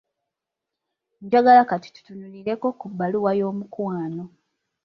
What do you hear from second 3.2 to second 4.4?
y'omukwano.